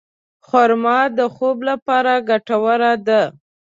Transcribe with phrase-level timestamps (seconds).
[0.47, 3.21] خرما د خوب لپاره ګټوره ده.